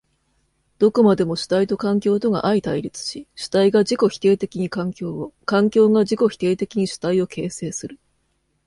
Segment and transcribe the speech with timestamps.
[0.79, 7.99] どこまでも主体と環境とが相対立し、主体が自己否定的に環境を、環境が自己否定的に主体を形成する。